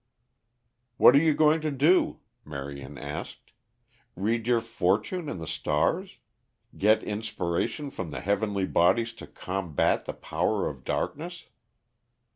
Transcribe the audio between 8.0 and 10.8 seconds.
the heavenly bodies to combat the power